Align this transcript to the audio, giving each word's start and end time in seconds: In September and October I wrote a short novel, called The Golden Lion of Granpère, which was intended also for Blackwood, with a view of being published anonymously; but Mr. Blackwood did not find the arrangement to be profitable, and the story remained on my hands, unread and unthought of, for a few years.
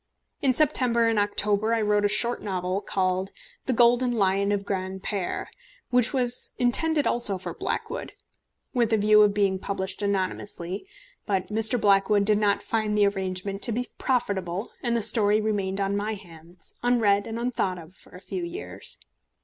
In 0.41 0.51
September 0.55 1.07
and 1.07 1.19
October 1.19 1.75
I 1.75 1.81
wrote 1.83 2.05
a 2.05 2.07
short 2.07 2.41
novel, 2.41 2.81
called 2.81 3.31
The 3.67 3.73
Golden 3.73 4.11
Lion 4.11 4.51
of 4.51 4.63
Granpère, 4.65 5.45
which 5.91 6.11
was 6.11 6.53
intended 6.57 7.05
also 7.05 7.37
for 7.37 7.53
Blackwood, 7.53 8.13
with 8.73 8.91
a 8.91 8.97
view 8.97 9.21
of 9.21 9.35
being 9.35 9.59
published 9.59 10.01
anonymously; 10.01 10.87
but 11.27 11.49
Mr. 11.49 11.79
Blackwood 11.79 12.25
did 12.25 12.39
not 12.39 12.63
find 12.63 12.97
the 12.97 13.05
arrangement 13.05 13.61
to 13.61 13.71
be 13.71 13.89
profitable, 13.99 14.71
and 14.81 14.97
the 14.97 15.03
story 15.03 15.39
remained 15.39 15.79
on 15.79 15.95
my 15.95 16.15
hands, 16.15 16.73
unread 16.81 17.27
and 17.27 17.37
unthought 17.37 17.77
of, 17.77 17.93
for 17.93 18.15
a 18.15 18.19
few 18.19 18.43
years. 18.43 18.97